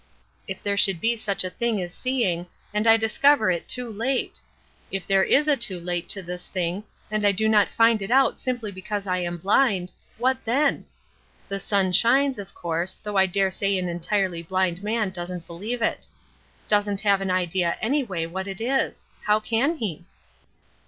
If 0.47 0.63
there 0.63 0.77
should 0.77 0.99
be 0.99 1.15
such 1.15 1.43
a 1.43 1.49
thing 1.51 1.79
as 1.79 1.93
seeing, 1.93 2.47
and 2.73 2.87
I 2.87 2.97
discover 2.97 3.51
it 3.51 3.67
too 3.67 3.87
late! 3.87 4.41
If 4.89 5.05
there 5.05 5.23
is 5.23 5.47
a 5.47 5.55
too 5.55 5.79
late 5.79 6.09
to 6.09 6.23
this 6.23 6.47
thing, 6.47 6.85
and 7.11 7.23
I 7.23 7.31
do 7.31 7.47
not 7.47 7.67
find 7.69 8.01
it 8.01 8.09
out 8.09 8.39
simply 8.39 8.71
because 8.71 9.05
I 9.05 9.19
am 9.19 9.37
blind, 9.37 9.91
what 10.17 10.43
then? 10.43 10.85
The 11.49 11.59
sun 11.59 11.91
shines, 11.91 12.39
of 12.39 12.55
course, 12.55 12.95
though 12.95 13.15
I 13.17 13.27
dare 13.27 13.51
say 13.51 13.77
an 13.77 13.87
entirely 13.89 14.41
blind 14.41 14.81
man 14.81 15.11
doesn't 15.11 15.45
believe 15.45 15.83
it. 15.83 16.07
Doesn't 16.67 17.01
have 17.01 17.21
an 17.21 17.29
idea 17.29 17.77
anyway 17.79 18.25
what 18.25 18.47
it 18.47 18.59
is 18.59 19.05
how 19.25 19.39
can 19.39 19.77
he?" 19.77 20.03